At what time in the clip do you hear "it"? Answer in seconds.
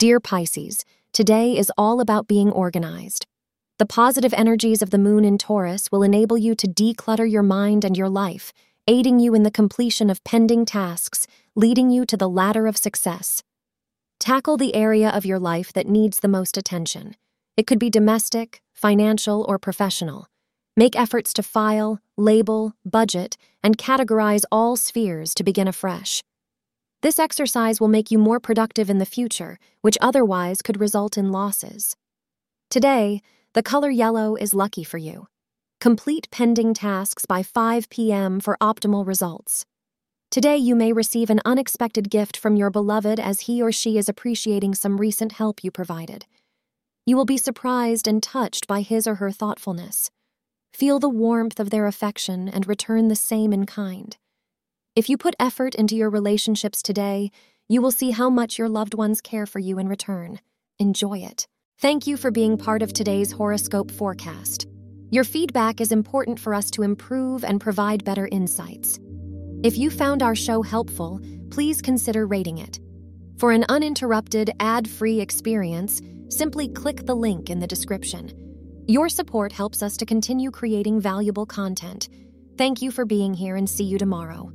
17.58-17.66, 61.18-61.46, 72.58-72.80